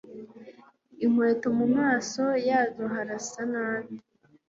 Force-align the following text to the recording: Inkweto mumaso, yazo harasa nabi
Inkweto 1.05 1.47
mumaso, 1.57 2.25
yazo 2.47 2.83
harasa 2.93 3.41
nabi 3.51 3.93